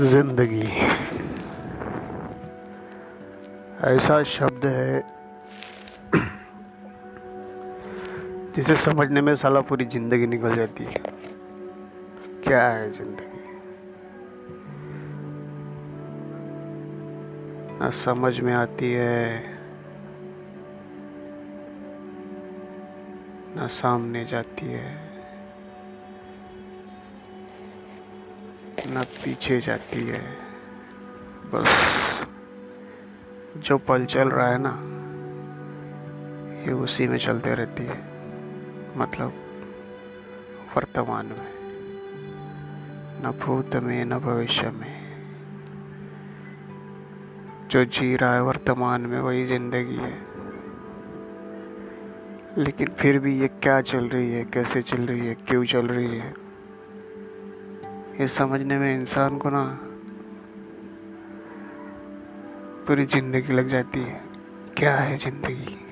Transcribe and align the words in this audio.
ज़िंदगी। 0.00 0.68
ऐसा 3.84 4.22
शब्द 4.22 4.66
है 4.66 5.00
जिसे 8.56 8.76
समझने 8.76 9.20
में 9.20 9.34
साला 9.36 9.60
पूरी 9.60 9.84
ज़िंदगी 9.84 10.26
निकल 10.26 10.54
जाती 10.56 10.84
है। 10.84 11.02
क्या 12.44 12.62
है 12.68 12.90
ज़िंदगी? 12.92 13.26
ना 17.80 17.90
समझ 17.90 18.40
में 18.40 18.54
आती 18.54 18.92
है, 18.92 19.42
ना 23.56 23.66
सामने 23.66 24.24
जाती 24.24 24.66
है। 24.66 25.07
न 28.90 29.00
पीछे 29.00 29.60
जाती 29.60 30.00
है। 30.00 30.36
बस, 31.54 31.68
जो 33.56 33.78
पल 33.78 34.04
चल 34.04 34.28
रहा 34.28 34.46
है 34.46 34.58
ना, 34.60 34.78
ये 36.66 36.72
उसी 36.72 37.08
में 37.08 37.18
चलते 37.18 37.54
रहती 37.54 37.82
है। 37.82 38.04
मतलब 38.96 39.32
वर्तमान 40.76 41.26
में। 41.26 41.58
न 43.22 43.38
भूत 43.42 43.76
में, 43.76 44.04
न 44.04 44.18
भविष्य 44.18 44.70
में। 44.70 45.08
जो 47.70 47.84
जी 47.84 48.16
रहा 48.16 48.34
है 48.34 48.42
वर्तमान 48.42 49.00
में, 49.00 49.20
वही 49.20 49.46
ज़िंदगी 49.46 49.96
है। 49.96 50.28
लेकिन 52.58 52.88
फिर 52.88 53.18
भी 53.18 53.40
ये 53.40 53.48
क्या 53.48 53.80
चल 53.80 54.08
रही 54.08 54.32
है, 54.32 54.44
कैसे 54.44 54.82
चल 54.82 55.06
रही 55.06 55.26
है, 55.26 55.34
क्यों 55.34 55.64
चल 55.64 55.86
रही 55.86 56.18
है? 56.18 56.47
ये 58.20 58.26
समझने 58.26 58.78
में 58.78 59.00
इंसान 59.00 59.36
को 59.38 59.50
ना 59.50 59.64
पूरी 62.86 63.04
ज़िंदगी 63.06 63.52
लग 63.52 63.68
जाती 63.68 64.00
है। 64.00 64.20
क्या 64.78 64.96
है 64.96 65.16
ज़िंदगी? 65.16 65.87